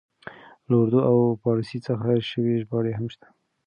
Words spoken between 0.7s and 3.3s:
اردو او پاړسي څخه شوې ژباړې هم شته.